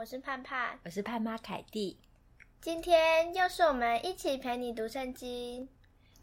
[0.00, 1.94] 我是盼盼，我是盼妈凯蒂。
[2.62, 5.68] 今天又是我们一起陪你读圣经。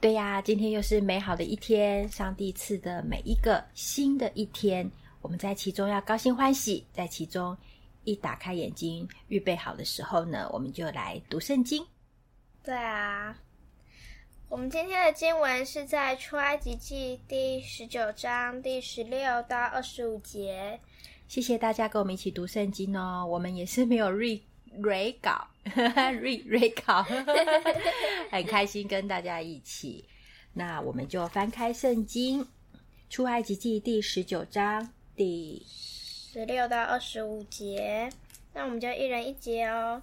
[0.01, 4.89] 对呀，今天又是美好的一天，上帝赐的每一个新的一天，
[5.21, 7.55] 我们在其中要高兴欢喜，在其中
[8.03, 11.85] 一打开眼睛，预备好的时候呢，我们就来读圣经。
[12.63, 13.37] 对啊，
[14.49, 20.79] 我们今天的经文是在出埃及记第十九章第十六到二十五节。
[21.27, 24.41] 谢谢大家跟我们一起读圣经哦，我们也是没有 re
[24.79, 25.47] re 稿。
[26.21, 27.03] 瑞瑞考，
[28.31, 30.05] 很开心跟大家一起。
[30.53, 32.41] 那我们就翻开圣经
[33.09, 38.09] 《出埃及记》第十九章第十六到二十五节。
[38.53, 40.01] 那我们就一人一节哦。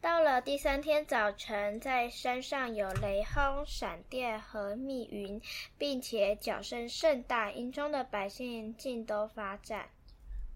[0.00, 5.40] 到了第三天早晨，在山上有雷轰、闪电和密云，
[5.76, 9.88] 并且角声甚大，营中的百姓尽都发战。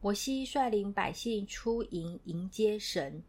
[0.01, 3.23] 摩西率领百姓出营迎接神。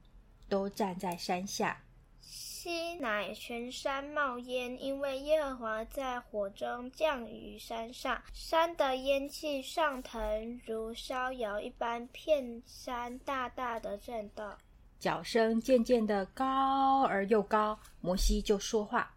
[0.48, 1.82] 都站在山下。
[2.22, 14.56] 西乃全山冒烟，因为耶和华在火中降于山上，山的烟气上腾，如烧窑一般，遍山大大的震动。
[15.00, 19.14] 角声渐渐的高而又高，摩西就说话，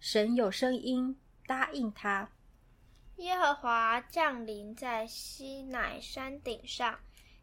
[0.00, 2.28] 神有声音答应他。
[3.16, 6.98] 耶和华降临在西乃山顶上，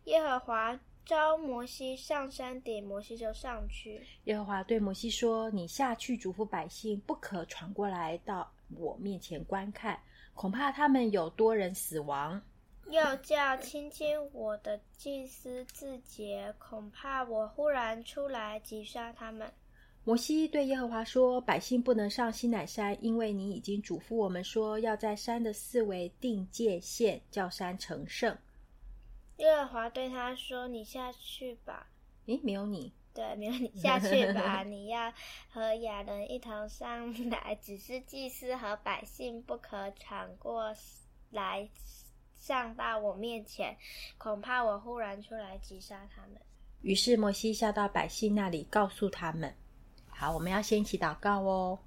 [0.06, 0.80] 耶和华。
[1.06, 4.02] 召摩西上山顶，摩西就上去。
[4.24, 10.00] 耶和华对摩西说：“你下去嘱咐百姓，不可闯过来到我面前观看，
[10.34, 12.42] 恐怕他们有多人死亡。
[12.90, 19.52] 又叫亲亲我的祭司自洁，恐怕我忽然出来击杀他们。”
[20.06, 28.38] 摩西对耶和华说：“百姓不能上西乃山，因为你已经嘱咐我们说，要在山的四围定界限，叫山成圣。”
[29.38, 31.88] 耶和华对他说：“你下去吧。”
[32.28, 32.92] 诶，没有你。
[33.16, 34.64] 对，没有你下去吧。
[34.68, 35.14] 你要
[35.50, 40.76] 和雅人一同上来，只是祭司和百姓不可闯过
[41.30, 41.70] 来
[42.44, 43.74] 上到我面前，
[44.18, 46.32] 恐怕我忽然出来击杀他们。
[46.82, 49.54] 于是摩西下到百姓那里，告诉他们
[50.12, 51.80] ：“好，我们要先一起祷告哦。”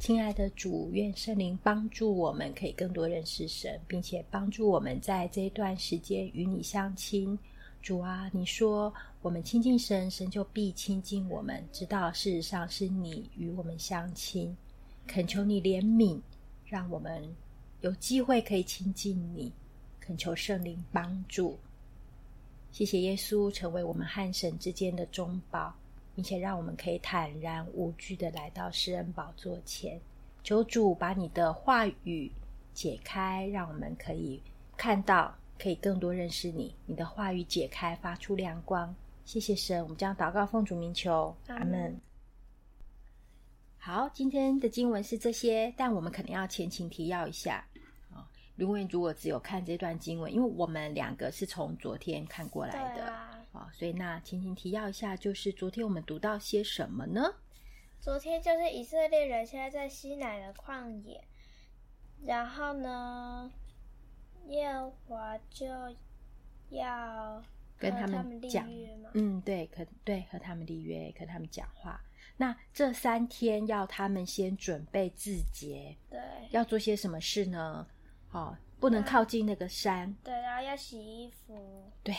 [0.00, 7.38] 亲爱的主，愿圣灵帮助我们，可以更多认识神，并且帮助我们在这一段时间与你相亲。
[7.82, 11.62] 主啊，你说我们亲近神，神就必亲近我们。
[11.70, 14.56] 知道事实上是你与我们相亲，
[15.06, 16.18] 恳求你怜悯，
[16.64, 17.36] 让我们
[17.82, 19.52] 有机会可以亲近你。
[20.04, 21.58] 恳求圣灵帮助。
[22.70, 25.74] 谢谢耶稣，成为我们和神之间的中保。
[26.14, 29.98] 并且让我们可以坦然无惧的来到施恩宝座前，
[30.44, 32.30] 求主把你的话语
[32.74, 34.38] 解开，让我们可以
[34.76, 36.74] 看到，可以更多认识你。
[36.84, 38.94] 你的话语解开，发出亮光。
[39.24, 41.98] 谢谢神，我们将祷告奉主名求，阿门。
[43.78, 47.71] 好，今天的经文是这些，但我们可能要前情提要一下啊。
[48.62, 53.06] 如果如果只有看这段经文，因为我们两个是从昨天看过来的。
[53.50, 57.34] 啊，所以那轻轻提要一下，就是昨天我们读到些什么呢？
[57.98, 61.20] 昨天就是以色列人现在在西乃的旷野，
[62.24, 63.50] 然后呢，
[64.46, 65.66] 耶和华就
[66.70, 67.42] 要
[67.76, 68.64] 跟他们讲，
[69.14, 72.00] 嗯，对，可对和他们立约，跟他们讲话。
[72.36, 76.20] 那这三天要他们先准备自洁，对，
[76.52, 77.84] 要做些什么事呢？
[78.32, 82.14] 哦，不能靠近那个山，对，然后要洗衣服，对。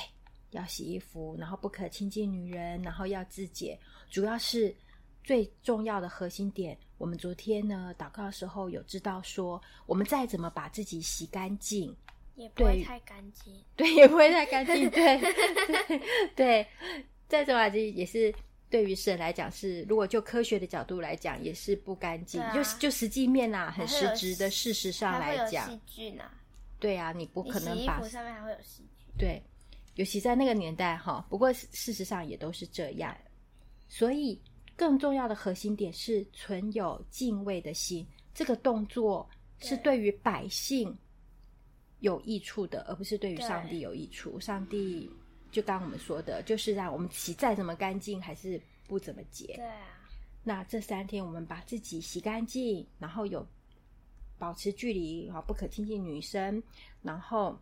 [0.51, 3.75] 要洗衣服，然后不可亲近女人，然后要自洁，
[4.11, 4.71] 主要是
[5.23, 6.77] 最重要的核心点。
[6.99, 11.97] 我们昨天呢祷告的时候有知道说，我们再怎么把自己洗干净，
[12.35, 16.01] 也不会太干净，对，也不会太干净，对对
[16.35, 16.67] 对，
[17.27, 18.31] 再怎么这也是
[18.73, 22.41] 对于神来讲是，如果就科学的角度来讲，也是不干净。
[22.41, 26.33] 啊、就就实际面啊，很实质的事实上来讲，细菌啊，
[26.79, 29.39] 对啊，你不可能把衣服上面还会有细菌，对。
[29.93, 33.15] 尤其在那个年代，哈，不过事实上也都是这样。
[33.87, 34.41] 所以，
[34.75, 38.03] 更重要的核心点是存有敬畏的心。
[38.33, 39.29] 这个动作
[39.59, 40.97] 是对于百姓
[41.99, 44.39] 有益处的，而不是对于上帝有益处。
[44.39, 45.07] 上帝
[45.53, 49.53] 就刚刚我们说的，就是让我们洗再怎么干净，还是不怎么洁。
[49.55, 49.87] 对啊。
[50.43, 53.47] 那这三天，我们把自己洗干净，然后有
[54.37, 56.61] 保持距离，啊，不可亲近女生，
[57.01, 57.57] 然后。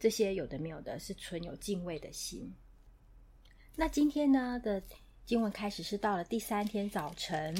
[0.00, 2.54] 这些有的没有的，是存有敬畏的心。
[3.74, 4.80] 那今天呢的
[5.26, 7.52] 经文开始是到了第三天早晨，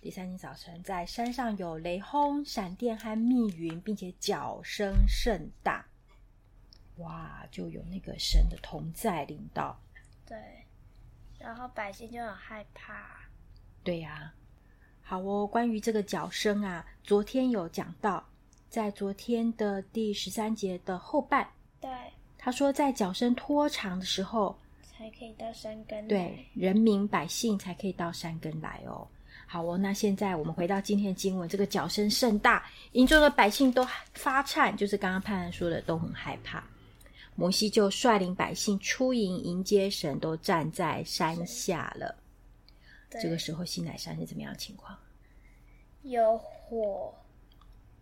[0.00, 5.83] 第三天早晨在山上有雷轰、闪电和密云，并且角声甚大。
[6.96, 9.76] 哇，就有那个神的同在领导。
[10.26, 10.36] 对，
[11.38, 12.94] 然后百姓就很害怕。
[13.82, 14.34] 对呀、啊，
[15.02, 15.46] 好哦。
[15.46, 18.24] 关于这个角声啊，昨天有讲到，
[18.70, 21.46] 在昨天的第十三节的后半，
[21.80, 21.90] 对，
[22.38, 26.06] 他说在脚声拖长的时候，才可以到山根。
[26.08, 29.06] 对，人民百姓才可以到山根来哦。
[29.46, 36.64] 好哦，那现在我们回到今天的经文，这个脚声甚大，营中的百姓都发颤，就是刚刚盼盼说的，都很害怕。
[37.36, 42.14] 摩西就率领百姓出营迎接神，都站在山下了。
[43.20, 44.96] 这个时候，西乃山是怎么样的情况？
[46.02, 47.14] 有火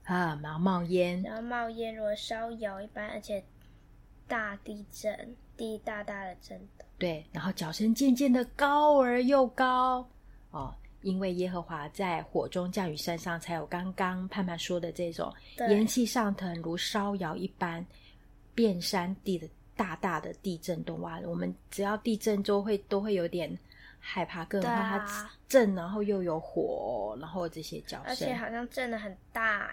[0.05, 3.43] 啊，然后冒烟，然后冒烟，如烧窑一般，而且
[4.27, 6.87] 大地震，地大大的震动。
[6.99, 10.09] 对，然后角声渐渐的高而又高
[10.51, 15.33] 哦，因为耶和华在火中降雨山上，才有刚刚盼盼说的这种
[15.69, 17.85] 烟气上腾，如烧窑一般。
[18.55, 21.19] 遍山地的大大的地震动哇！
[21.25, 23.57] 我们只要地震就会都会有点
[23.99, 29.73] 害怕，更何况它震，然后又有火，然后这些脚声，而且好像震的很大。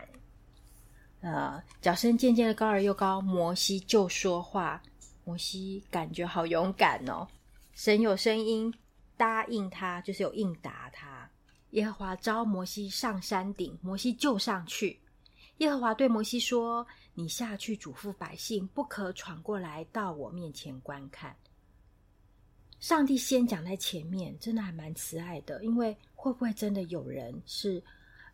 [1.22, 4.82] 呃，脚声渐渐的高而又高，摩西就说话，
[5.26, 7.28] 摩西感觉好勇敢哦。
[7.74, 8.74] 神有声音
[9.18, 11.30] 答应他，就是有应答他。
[11.72, 14.98] 耶和华召摩西上山顶，摩西就上去。
[15.60, 21.36] 耶和华对摩西说：“你下去嘱咐百姓，不可闯过来到我面前观看。”
[22.80, 25.62] 上帝先讲在前面，真的还蛮慈爱的。
[25.64, 27.84] 因为会不会真的有人是，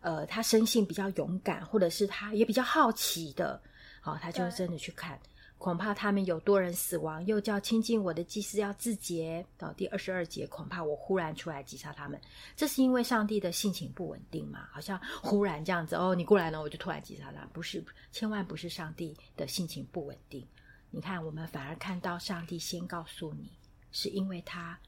[0.00, 3.60] 呃，他生性比较勇敢，或者是他也比较好奇的，
[4.00, 5.18] 好、哦，他就真的去看。
[5.58, 9.44] 恐怕他们有多人死亡，又叫亲近我的祭司要自洁。
[9.56, 12.20] 到第二十二节，恐怕我忽然出来击杀他们。
[12.54, 14.68] 这是因为上帝的性情不稳定嘛？
[14.70, 17.44] 好像忽然这样子哦，你过来了，我就突然击杀他。
[17.52, 20.46] 不是，千万不是上帝的性情不稳定。
[20.90, 23.50] 你看，我们反而看到上帝先告诉你，
[23.90, 24.78] 是因为他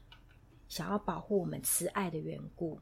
[0.67, 2.79] 想要保护我们慈爱的缘故。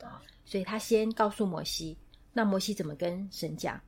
[0.00, 1.96] 啊，所以他先告诉摩西。
[2.32, 3.80] 那摩西怎么跟神讲？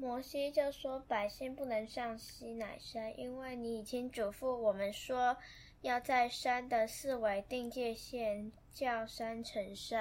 [0.00, 5.36] 摩西就说：“百姓不能上西乃山，因为你已经嘱咐我们说，
[5.80, 10.00] 要在山的四围定界线，叫山成圣。”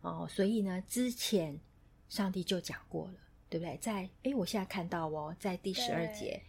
[0.00, 1.60] 哦，所以呢，之前
[2.08, 3.14] 上帝就讲过了，
[3.50, 3.76] 对不对？
[3.76, 6.40] 在诶，我现在看到哦，在第十二节，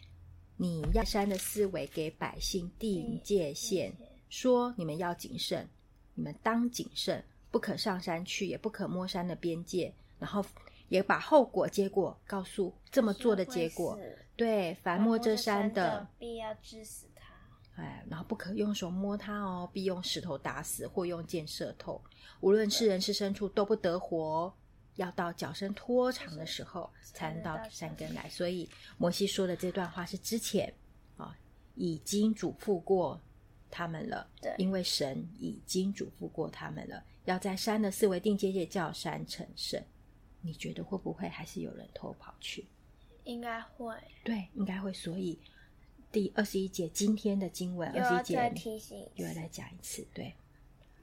[0.56, 3.92] 你要山的四围给百姓定界线，
[4.30, 5.68] 说你们要谨慎，
[6.16, 10.42] 你们当谨慎，不可上山去，也不可摸山的边界，然后。
[10.90, 13.98] 也把后果、结果告诉这么做的结果，
[14.36, 17.26] 对，凡摸这山的，必要致死他。
[17.82, 22.02] 哎，然后不可用手摸它哦，必用石头打死，或用箭射透。
[22.40, 24.54] 无论是人是牲畜，都不得活。
[24.96, 28.28] 要到脚伸拖长的时候，才能到山根来。
[28.30, 28.68] 所以
[28.98, 30.74] 摩西说的这段话是之前
[31.18, 31.38] 啊，
[31.76, 33.22] 已经嘱咐过
[33.70, 34.28] 他们了。
[34.42, 39.80] 对，因为神已经嘱咐过他们了，要在山的四围定界界，叫山成圣。
[40.48, 42.66] 你觉得会不会还是有人偷跑去？
[43.26, 43.94] 应该会。
[44.24, 44.94] 对，应该会。
[44.94, 45.38] 所以
[46.10, 50.08] 第二十一节今天的经文，二十一节提醒，又要再讲一次。
[50.14, 50.34] 对，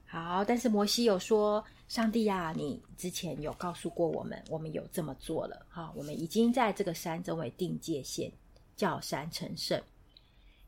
[0.07, 0.43] 好。
[0.43, 5.63] 但是摩西有说：“上帝呀、啊，你之前有告诉过我们，我们有这么做了。
[5.69, 8.31] 哈，我们已经在这个山周围定界线，
[8.75, 9.79] 叫山成圣。”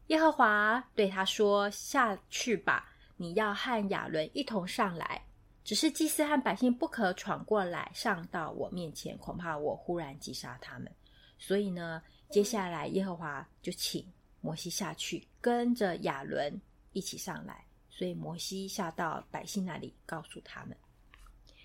[0.07, 5.23] 耶和华对他说：“下去吧，你要和亚伦一同上来。”
[5.67, 10.89] 只是祭司和百姓不可闯过来，上到我面前，恐怕我忽然击杀他们。
[11.37, 14.09] 所以呢，接下来耶和华就请
[14.39, 16.57] 摩西下去，跟着亚伦
[16.93, 17.65] 一起上来。
[17.89, 20.77] 所以摩西下到百姓那里，告诉他们。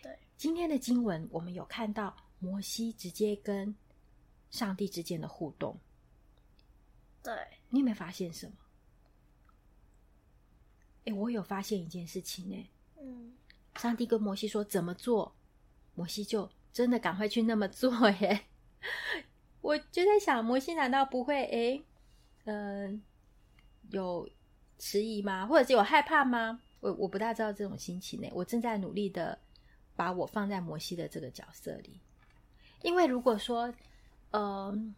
[0.02, 3.72] 对，今天的经文我们有看到摩西直接跟
[4.50, 5.78] 上帝之间的互动。
[7.22, 7.32] 对，
[7.68, 8.52] 你有没有发现什么？
[11.04, 12.68] 哎，我有发现一件事情呢。
[12.98, 13.32] 嗯。
[13.76, 15.34] 上帝跟摩西说怎么做，
[15.94, 18.40] 摩西就真的赶快去那么做耶。
[19.60, 21.82] 我就在想，摩西难道不会诶，
[22.44, 23.00] 嗯、
[23.90, 24.28] 有
[24.78, 25.46] 迟疑吗？
[25.46, 26.60] 或者是有害怕吗？
[26.80, 28.28] 我我不大知道这种心情呢。
[28.32, 29.38] 我正在努力的
[29.94, 32.00] 把我放在摩西的这个角色里，
[32.82, 33.72] 因为如果说，
[34.32, 34.94] 嗯、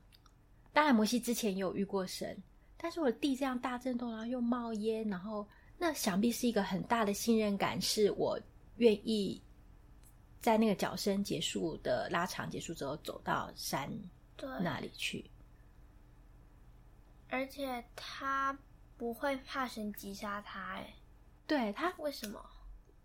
[0.73, 2.37] 当然摩西之前也有遇过神，
[2.79, 8.41] 但是我地这样大震动，然后又冒烟，然后那想必是一个很大的信任感，是我。
[8.77, 9.41] 愿意
[10.41, 13.91] 在那个角声结束的拉长结束之后走到山
[14.61, 15.25] 那里去，
[17.29, 18.57] 而且他
[18.97, 20.95] 不会怕神击杀他，哎，
[21.47, 22.45] 对他为什么？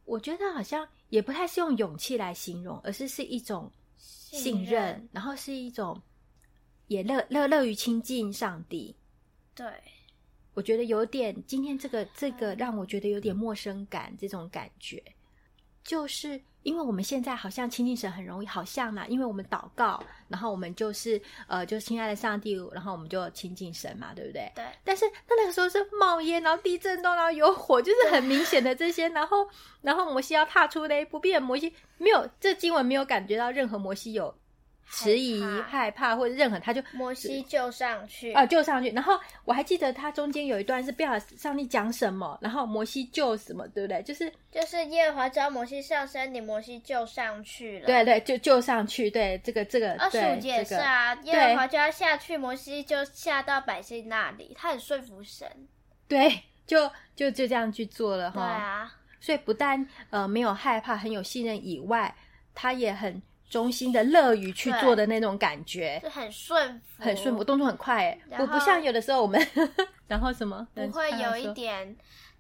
[0.05, 6.01] 我觉得好像也不太是用勇气来形容，而是是一种信任，信任然后是一种
[6.87, 8.95] 也乐乐乐于亲近上帝。
[9.53, 9.71] 对，
[10.53, 15.03] 我觉得有点今天这个这个让我觉得有点陌生感，这种感觉，
[15.89, 24.51] 就是因为我们现在好像亲近神很容易，好像嘛，因为我们祷告，然后我们就是呃，就亲爱的上帝，然后我们就亲近神嘛，对不对？
[24.53, 24.63] 对。
[24.83, 29.49] 但是他那个时候是冒烟，然后地震动，然后有火，就是很明显的这些，然后
[29.81, 34.35] 然后摩西要踏出嘞，不变，摩西没有这经文没有感觉到任何摩西有。
[34.91, 38.89] 迟疑、害怕，或者任何，他就摩西救上去啊，救上去。
[38.89, 44.01] 然后我还记得他中间有一段是不晓得上帝讲什么，然后摩西救什么，对不对？
[44.01, 47.85] 就是就是耶和华召摩西上山，你摩西救上去了。
[47.85, 49.11] 对对，就救上去。
[49.11, 55.47] 对，这个这个二十五节也是啊，这个、耶和华就要下去，摩西就下到百姓那里，他很说服神。
[56.07, 58.41] 对，就就就这样去做了哈。
[58.41, 62.13] 对啊，所以不但呃没有害怕，很有信任以外，
[62.55, 63.21] 他也很。
[63.49, 69.41] 衷心的乐于去做的那种感觉，就很顺服，很顺服，动作很快，我，不不像有的时候我们，
[70.07, 70.67] 然后什么？
[70.73, 71.95] 不会有一点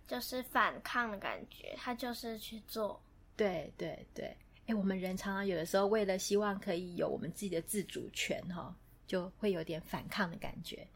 [0.07, 3.01] 就是反抗的感觉，他就是去做，
[3.35, 4.37] 对对对，
[4.67, 8.75] 哎，我们人常常有的时候为了希望可以有我们自己的自主权，哈，
[9.07, 10.87] 就会有点反抗的感觉，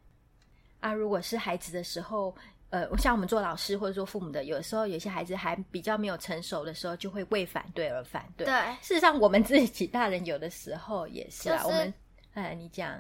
[0.80, 2.36] 啊，如果是孩子的时候。
[2.74, 8.48] 呃，像我们做老师或者做父母的，有的时候有些孩子还比较没有成熟的时候，就会为反对而反对。
[8.48, 11.58] 对，事实上我们自己大人有的时候也是啊。
[11.58, 11.94] 就是、我们，
[12.34, 13.00] 哎，你讲，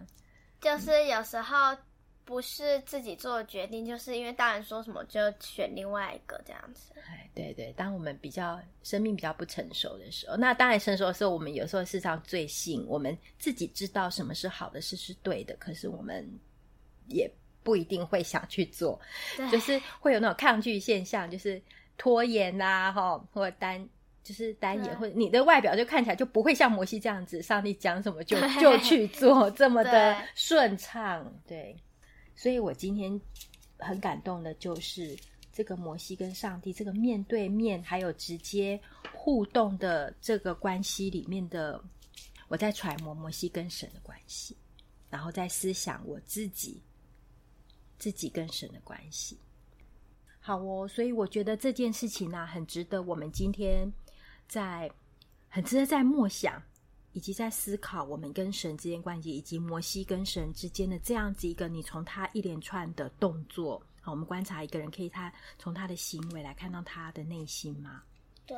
[0.62, 1.76] 就是有时候
[2.24, 6.94] 不是自己做决定，嗯、就是因为大人说什么就选另外一个这样子。
[7.08, 16.24] 哎，对对，当我们比较生命比较不成熟的时候，那当然成熟的时候，我们有时候事实上最信，我们自己知道什么是好的，事是对的，可是我们
[17.08, 17.28] 也。
[17.64, 19.00] 不一定会想去做，
[19.52, 21.62] 就是会有那种抗拒现象，就是
[21.98, 23.88] 拖延啊，哈，或者单
[24.24, 31.34] 就是单眼，或者你的外表就看起来就不会像摩西这样子，上帝讲什么就就去做，这么的顺畅。
[31.48, 31.76] 对，
[32.36, 33.20] 所以我今天
[33.78, 35.18] 很感动的就是
[35.52, 38.80] 这个摩西跟上帝这个面对面还有直接
[39.14, 41.82] 互动的这个关系里面的，
[42.48, 44.56] 我在揣摩摩西跟神的关系，
[45.10, 46.82] 然后在思想我自己。
[48.04, 49.38] 自己跟神的关系，
[50.42, 53.90] 好哦，所以我觉得这件事情呢、啊，很值得我们今天
[54.46, 54.92] 在
[55.48, 56.62] 很值得在默想，
[57.14, 68.04] 以及在思考我们跟神之间关系，以及摩西跟神之间的这样子一个，你从他一连串的动作，好，我们观察一个人，可以他从他的行为来看到他的内心吗？
[68.46, 68.58] 对，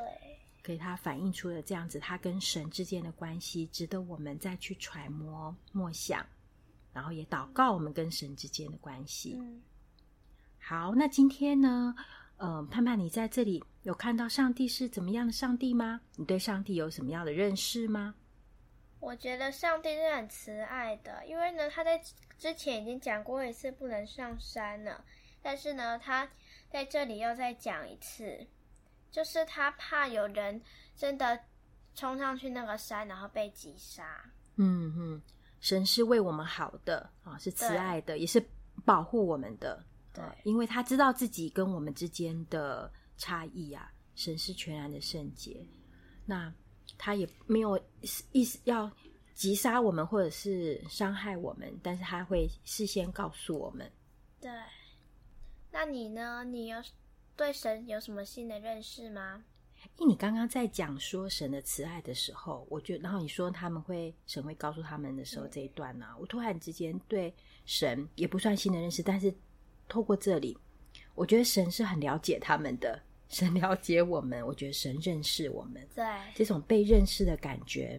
[0.60, 6.26] 可以他反映出了这样子他跟神之间的关系，值得我们再去揣摩默想。
[6.96, 9.36] 然后也祷告我们跟神之间的关系。
[9.38, 9.60] 嗯，
[10.58, 11.94] 好，那今天呢，
[12.38, 16.00] 嗯、呃，盼盼你在这里有看到上帝是怎么样的上帝吗？
[16.14, 18.14] 你对上帝有什么样的认识吗？
[18.98, 22.02] 我觉得上帝是很慈爱的，因为呢，他在
[22.38, 25.04] 之前已经讲过一次不能上山了，
[25.42, 26.26] 但是呢，他
[26.70, 28.46] 在这里又再讲一次，
[29.10, 30.62] 就是他怕有人
[30.96, 31.40] 真的
[31.94, 34.32] 冲上去那个山，然后被击杀。
[34.56, 35.22] 嗯嗯。
[35.66, 38.40] 神是为我们好的啊，是慈爱的，也是
[38.84, 39.84] 保护我们的。
[40.14, 43.90] 对，因为他知道自己跟我们之间的差异啊。
[44.14, 45.66] 神是全然的圣洁，
[46.24, 46.54] 那
[46.96, 47.76] 他也没有
[48.30, 48.88] 意思要
[49.34, 53.90] 击杀我们或者是伤害我们，但是他会事先告诉我们。
[54.40, 54.48] 对，
[55.72, 56.44] 那你呢？
[56.44, 56.80] 你有
[57.34, 59.42] 对神有什么新的认识吗？
[59.96, 67.32] 因为你刚刚在讲说神的慈爱的时候，我觉得，然后你说他们会神会告诉他们的时候，这一段呢、啊，我突然之间对
[67.64, 69.34] 神也不算新的认识，但是
[69.88, 70.56] 透过这里，
[71.14, 77.98] 我觉得神是很了解他们的，神了解我们，我觉得神认识我们，对，这种被认识的感觉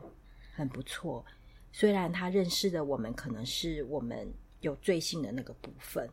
[0.53, 1.25] 很不错。
[1.71, 4.27] 虽然他认识的我们可能是我们
[4.61, 6.09] 有罪性的那个部分，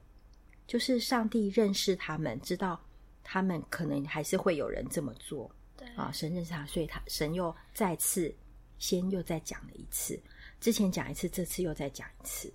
[0.67, 2.79] 就是上帝认识他们，知道
[3.23, 5.51] 他们可能还是会有人这么做。
[5.97, 8.35] 啊，神认识他，所以他神又再次
[8.79, 10.21] 先又再讲了一次，
[10.61, 12.53] 之前讲一次，这次又再讲一次，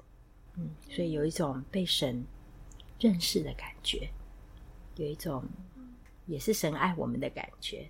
[0.56, 2.26] 嗯，所以有一种被神
[3.00, 4.10] 认识的感觉，
[4.96, 5.44] 有一种
[6.26, 7.90] 也是神爱我们的感觉。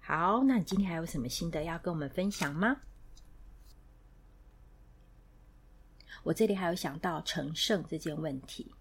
[0.00, 2.76] 好，那你今天还有什么心得要跟我们分享吗？
[6.22, 8.72] 我这里还有想到成圣这件问题。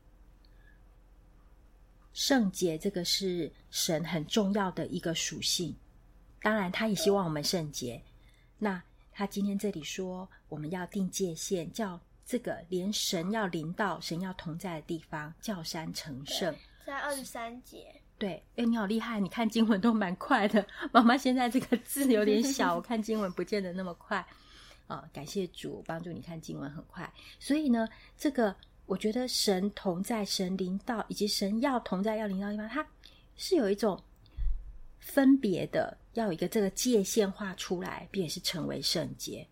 [2.16, 5.76] 圣洁，这个是神很重要的一个属性。
[6.42, 8.02] 当然，他也希望我们圣洁。
[8.58, 8.82] 那
[9.12, 16.56] 他今天这里说，我们要定界限，叫这个连神要临到、神要同在的地方，叫山成圣。
[16.86, 17.94] 在二十三节。
[18.18, 19.20] 对，哎，你好厉害！
[19.20, 20.66] 你看经文都蛮快的。
[20.94, 24.20] 妈妈现在这个字有点小， 我看经文不见得那么快。
[24.88, 27.12] 啊、哦，感谢主帮助你看经文很快。
[27.42, 28.56] 所以呢，这个
[28.86, 32.86] 我觉得神同在、神灵到，以及神要同在、要临到地方，它
[33.36, 34.02] 是有一种
[35.00, 39.48] 分别的，要有一个这个界限画出来，便是成为圣洁。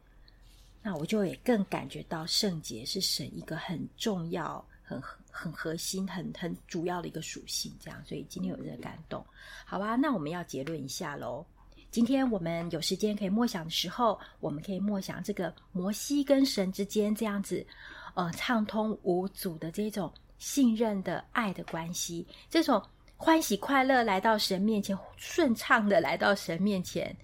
[0.82, 7.74] 那我就也更感觉到圣洁是神一个很重要、很很核心、很很主要的一个属性。
[7.80, 9.26] 这样，所以今天有这个感动。
[9.66, 11.46] 好吧，那我们要结论一下喽。
[11.90, 17.66] 今天我们有时间可以默想的时候，我们可以默想这个摩西跟神之间这样子。
[18.16, 22.80] 呃，畅通无阻的这种信任的爱的关系，这种
[23.18, 27.16] 欢喜快乐来到神面前，顺畅的来到神面前，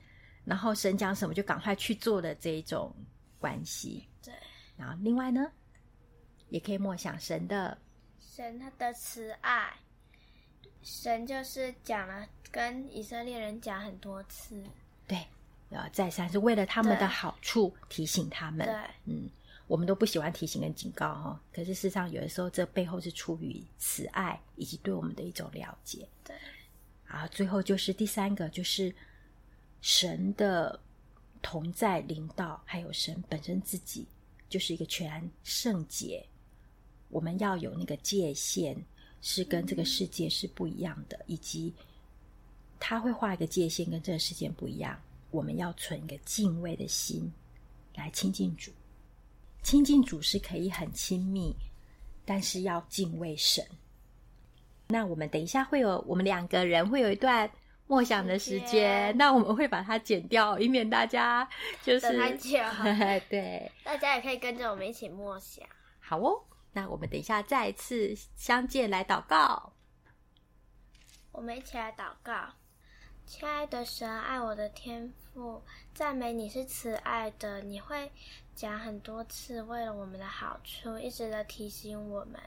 [0.46, 2.92] 然后神讲什么就赶快去做的这一种
[3.38, 4.08] 关系。
[4.24, 4.34] 对。
[4.76, 5.52] 然后另外呢，
[6.48, 7.78] 也可以默想神的
[8.20, 9.72] 神他的慈爱，
[10.82, 14.64] 神就是讲了跟以色列人讲很多次，
[15.06, 15.24] 对，
[15.70, 19.30] 要再三是为了他们的好处提醒他们，对，嗯。
[19.70, 26.10] 我们都不喜欢提醒跟警告哈，可是事实上有的时候这背后是出于慈爱以及对我们的一种了解。
[26.26, 26.36] 对，
[27.06, 28.92] 啊，最后就是第三个，就是
[29.80, 30.80] 神的
[31.44, 34.08] 同在领导，还有神本身自己
[34.50, 36.26] 就是一个全圣洁，
[37.10, 38.76] 我们要有那个界限，
[39.22, 41.72] 是跟这个世界是不一样的，嗯、以及
[42.80, 45.00] 他会画一个界限跟这个世界不一样，
[45.30, 47.32] 我们要存一个敬畏的心
[47.94, 48.72] 来亲近主。
[49.62, 51.56] 亲近主是可以很亲密，
[52.26, 53.66] 但是要敬畏神。
[54.88, 57.50] 那我们等一下会有我们两个人会有一段
[57.86, 61.48] 默想的时间，那我们会把它剪掉，以免大家
[61.84, 62.58] 就是太久。
[63.30, 65.68] 对，大家也可以跟着我们一起默想。
[66.00, 69.74] 好哦，那我们等一下再次相见来祷告。
[71.32, 72.34] 我们一起来祷告。
[73.26, 75.64] 亲爱的神，爱我的天父，
[75.94, 77.62] 赞美你是慈爱的。
[77.62, 78.12] 你会
[78.60, 82.38] 讲很多次，为了我们的好处，一直的提醒我们。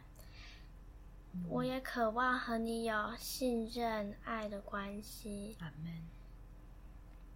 [1.49, 5.57] 我也渴望和你有信任、爱的关系。
[5.61, 5.91] 阿门。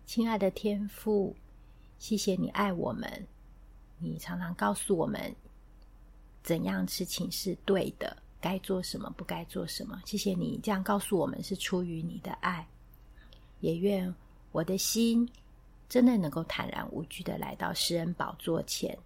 [0.04, 1.34] 亲爱的天父，
[1.98, 3.26] 谢谢你爱我们。
[3.98, 5.34] 你常常告诉我们
[6.42, 10.02] 怎样事情是对的，该做什么，不该做什么。
[10.04, 12.68] 谢谢你这样告诉我们，是出于你的爱。
[13.60, 14.14] 也愿
[14.52, 15.26] 我的心
[15.88, 18.96] 真的能够坦然无惧的来到施恩宝座前，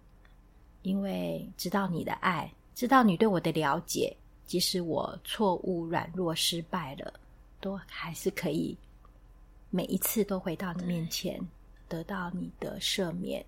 [0.81, 4.15] 因为知道你的爱，知道你对我的了解，
[4.45, 7.13] 即使我错误、软弱、失败了，
[7.59, 8.75] 都还是可以
[9.69, 11.39] 每一次都回到你面前，
[11.87, 13.45] 得到你的赦免，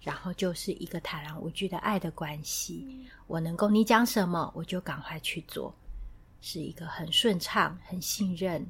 [0.00, 3.06] 然后就是一个坦然无惧的爱的关系。
[3.26, 5.72] 我能够你讲什么，我就赶快去做，
[6.40, 8.66] 是一个很顺畅、很信任。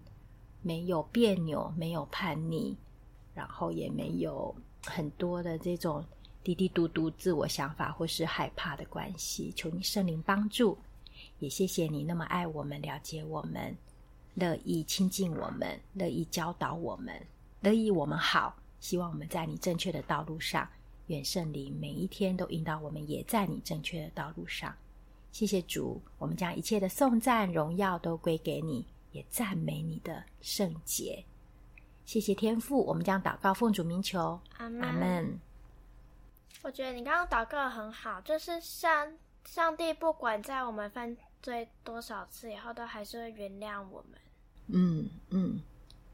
[0.64, 2.76] 没有别扭，没有叛逆，
[3.34, 6.04] 然后也没有很多的这种
[6.42, 9.52] 嘀嘀嘟嘟自我想法或是害怕的关系。
[9.56, 10.76] 求你圣灵帮助，
[11.38, 13.76] 也谢谢你那么爱我们、了解我们、
[14.34, 17.14] 乐意亲近我们、乐意教导我们、
[17.60, 18.54] 乐意我们好。
[18.80, 20.68] 希望我们在你正确的道路上，
[21.06, 24.74] 愿圣灵每一天都引导我们，也在你正确的道路上。
[25.30, 28.84] 谢谢主，我们将一切的颂赞、荣耀都归给你。
[29.12, 31.22] 也赞美你的圣洁，
[32.04, 35.38] 谢谢天父，我们将祷告奉主名求，阿门。
[36.62, 39.12] 我觉得你刚刚祷告很好，就是上
[39.44, 44.20] 上帝不管在我们犯罪多少次以后，都还是会原谅我们。
[44.66, 45.60] 嗯嗯，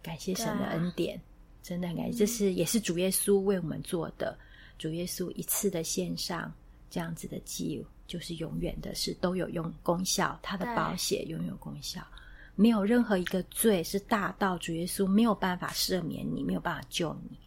[0.03, 1.21] 感谢神的恩典，
[1.63, 4.39] 真的很感谢，这是也是主耶稣为我们做的。
[4.79, 6.53] 主耶稣一次的献上
[6.89, 12.01] 这样子的祭，就是永远的，是都有用功效，他的宝血永远有功效。
[12.61, 17.39] 没有任何一个罪是大到主耶稣没有办法赦免你，没有办法救你；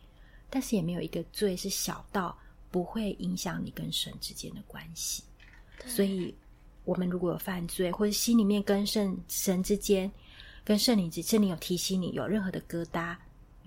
[0.50, 2.34] 但是也没有一个罪是小到
[2.72, 5.22] 不会影响你跟神之间的关系。
[5.86, 6.34] 所以，
[6.86, 10.10] 我们如果有犯罪，或者心里面跟圣神之间、
[10.64, 13.18] 跟圣灵之间，圣灵有提醒你有任何的疙瘩，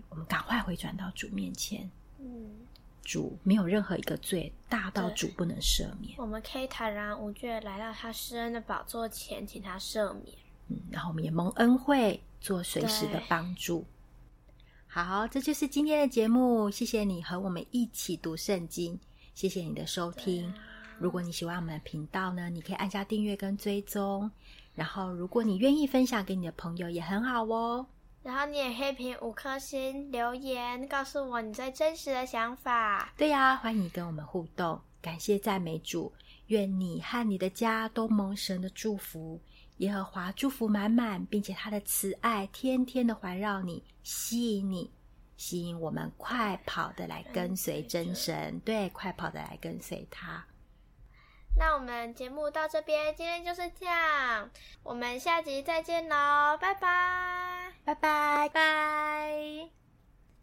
[0.08, 1.90] 我们赶快回转到主面前。
[2.20, 2.54] 嗯，
[3.02, 6.14] 主没有任何一个罪大到主不能赦免。
[6.16, 10.34] 我们可以坦然无惧来到他施恩的宝座前，请他赦免。
[10.68, 13.84] 嗯，然后我们也蒙恩惠，做随时的帮助。
[14.86, 16.70] 好，这就是今天的节目。
[16.70, 18.98] 谢谢你和我们一起读圣经，
[19.34, 20.52] 谢谢你的收听。
[20.98, 24.30] 如果你喜欢我们的频道呢，你可以按下订阅跟追踪。
[24.74, 27.86] 然后，如果你愿意分享给你的朋友，也很好哦。
[28.22, 33.12] 然后你也可以评五颗星留言，告诉我你最真实的想法。
[33.16, 34.80] 对呀，欢迎跟我们互动。
[35.02, 36.12] 感谢赞美主，
[36.46, 39.40] 愿你和你的家都蒙神的祝福。
[39.78, 44.92] 耶和华祝福满满，并且他的慈爱天天的环绕你，吸引你，
[45.36, 50.44] 吸引我们快跑的来跟随真神，对，快跑的来跟随他。
[51.56, 54.50] 那我们节目到这边，今天就是这样，
[54.82, 59.83] 我们下集再见喽，拜拜，拜拜拜。